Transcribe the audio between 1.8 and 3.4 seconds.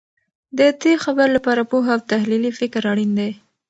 او تحلیلي فکر اړین دی.